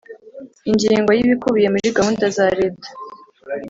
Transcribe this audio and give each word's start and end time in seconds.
Ingingo 0.69 1.09
y 1.13 1.21
Ibikubiye 1.23 1.67
muri 1.73 1.95
gahunda 1.97 2.25
za 2.37 2.47
leta 2.59 2.87